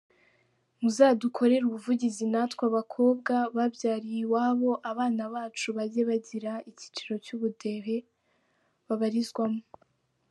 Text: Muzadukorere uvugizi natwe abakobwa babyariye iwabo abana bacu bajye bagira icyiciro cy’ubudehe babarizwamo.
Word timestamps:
Muzadukorere 0.81 1.65
uvugizi 1.77 2.23
natwe 2.33 2.63
abakobwa 2.69 3.33
babyariye 3.55 4.19
iwabo 4.25 4.71
abana 4.91 5.23
bacu 5.33 5.67
bajye 5.77 6.01
bagira 6.09 6.51
icyiciro 6.69 7.13
cy’ubudehe 7.25 7.95
babarizwamo. 8.87 9.61